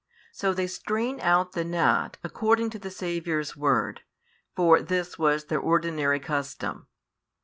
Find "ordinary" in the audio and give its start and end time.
5.59-6.19